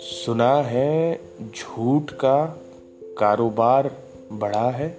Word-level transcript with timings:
सुना 0.00 0.62
है 0.62 1.20
झूठ 1.40 2.10
का 2.10 2.60
कारोबार 3.18 3.90
बड़ा 4.32 4.70
है। 4.70 4.96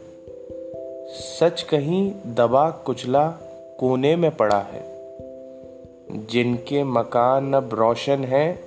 सच 1.07 1.61
कहीं 1.61 2.11
दबा 2.25 2.69
कुचला 2.69 3.29
कोने 3.79 4.15
में 4.15 4.35
पड़ा 4.35 4.59
है। 4.59 4.83
जिनके 6.11 6.83
मकान 6.83 7.53
अब 7.53 7.69
रोशन 7.73 8.23
है, 8.23 8.59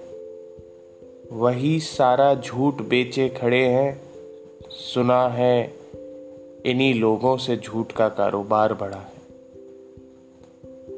वही 1.32 1.80
सारा 1.80 2.34
झूठ 2.34 2.74
बेचे 2.74 3.28
खड़े 3.28 3.66
हैं। 3.66 4.02
सुना 4.70 5.28
है 5.28 5.74
इन्हीं 6.66 6.94
लोगों 6.94 7.36
से 7.36 7.56
झूठ 7.56 7.92
का 7.92 8.08
कारोबार 8.08 8.74
बढ़ा 8.74 8.98
है। 8.98 9.21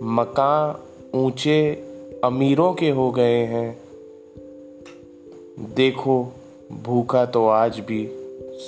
मकान 0.03 0.77
ऊँचे 1.19 1.75
अमीरों 2.25 2.75
के 2.75 2.91
हो 2.91 3.11
गए 3.11 3.45
हैं। 3.45 3.79
देखो, 5.75 6.33
भूखा 6.83 7.27
तो 7.27 7.49
आज 7.49 7.81
भी 7.81 8.09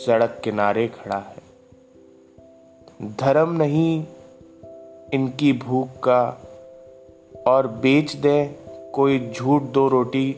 सड़क 0.06 0.40
किनारे 0.44 0.88
खड़ा 0.88 1.18
है। 1.18 1.46
धर्म 3.20 3.62
नहीं, 3.62 4.04
इनकी 5.12 5.52
भूख 5.52 5.86
का 5.86 6.42
और 7.46 7.66
बेच 7.66 8.16
दे 8.16 8.56
कोई 8.92 9.32
झूठ 9.36 9.62
दो 9.62 9.88
रोटी 9.88 10.36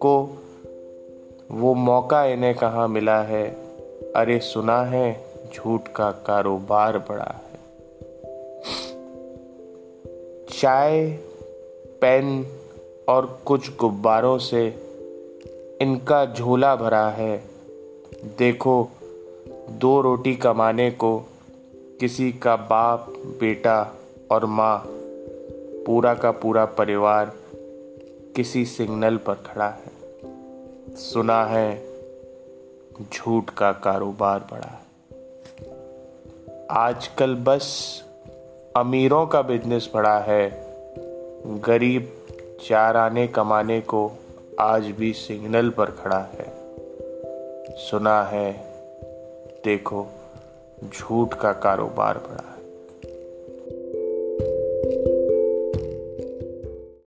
को। 0.00 0.38
वो 1.50 1.74
मौका 1.74 2.24
इन्हें 2.24 2.54
कहाँ 2.54 2.88
मिला 2.88 3.22
है? 3.22 3.48
अरे 4.16 4.38
सुना 4.38 4.82
है, 4.82 5.24
झूठ 5.54 5.88
का 5.88 6.10
कारोबार 6.10 6.98
बड़ा 6.98 7.42
है। 7.46 7.51
चाय, 10.48 11.10
पेन 12.00 12.46
और 13.08 13.40
कुछ 13.44 13.76
गुब्बारों 13.76 14.38
से 14.38 14.66
इनका 15.80 16.26
झोला 16.26 16.76
भरा 16.76 17.08
है। 17.08 17.44
देखो, 18.38 18.88
दो 19.70 20.00
रोटी 20.00 20.36
कमाने 20.36 20.90
को 20.90 21.18
किसी 22.00 22.32
का 22.32 22.56
बाप, 22.56 23.06
बेटा 23.10 23.94
और 24.30 24.46
माँ, 24.46 24.84
पूरा 25.86 26.14
का 26.14 26.30
पूरा 26.30 26.64
परिवार 26.64 27.32
किसी 28.36 28.64
सिग्नल 28.64 29.16
पर 29.16 29.34
खड़ा 29.34 29.68
है। 29.68 29.92
सुना 30.96 31.44
है, 31.44 31.86
झूठ 33.12 33.50
का 33.50 33.72
कारोबार 33.72 34.46
बढ़ा। 34.50 34.68
है 34.68 36.66
आजकल 36.70 37.34
बस 37.34 38.02
अमीरों 38.76 39.26
का 39.26 39.42
बिज़नेस 39.42 39.90
बड़ा 39.94 40.18
है। 40.18 40.64
गरीब 41.46 42.12
चार 42.68 42.96
आने 42.96 43.26
कमाने 43.26 43.80
को 43.80 44.12
आज 44.60 44.86
भी 44.86 45.12
सिग्नल 45.12 45.70
पर 45.70 45.84
खड़ा 45.84 46.18
है। 46.18 46.54
सुना 47.76 48.22
है, 48.22 48.52
देखो, 49.64 50.06
झूठ 50.84 51.34
का 51.34 51.52
कारोबार 51.52 52.18
बढ़ा 52.18 52.51